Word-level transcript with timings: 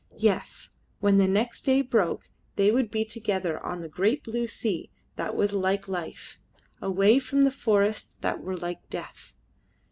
Yes, 0.17 0.71
when 0.99 1.19
the 1.19 1.27
next 1.27 1.61
day 1.61 1.83
broke, 1.83 2.27
they 2.55 2.71
would 2.71 2.89
be 2.89 3.05
together 3.05 3.63
on 3.63 3.81
the 3.81 3.87
great 3.87 4.23
blue 4.23 4.47
sea 4.47 4.89
that 5.15 5.35
was 5.35 5.53
like 5.53 5.87
life 5.87 6.39
away 6.81 7.19
from 7.19 7.43
the 7.43 7.51
forests 7.51 8.15
that 8.21 8.41
were 8.41 8.57
like 8.57 8.89
death. 8.89 9.35